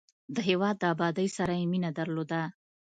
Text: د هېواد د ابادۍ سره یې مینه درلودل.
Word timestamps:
د 0.35 0.37
هېواد 0.49 0.75
د 0.79 0.83
ابادۍ 0.93 1.27
سره 1.37 1.53
یې 1.59 1.65
مینه 1.71 1.89
درلودل. 1.97 2.45